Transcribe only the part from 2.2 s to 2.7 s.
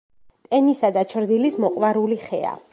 ხეა.